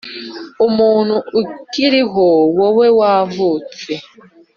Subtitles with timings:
[0.75, 3.91] muntu ukiriho wowe wavutse